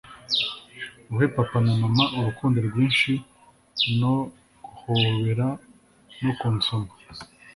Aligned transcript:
Uhe 1.13 1.25
papa 1.35 1.57
na 1.65 1.73
mama 1.81 2.05
urukundo 2.19 2.57
rwinshi 2.67 3.11
no 3.99 4.13
guhobera 4.69 5.47
no 6.23 6.31
kunsoma. 6.39 6.91